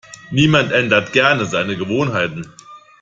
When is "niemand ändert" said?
0.31-1.13